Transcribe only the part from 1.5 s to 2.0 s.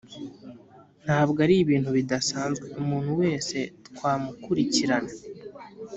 ibintu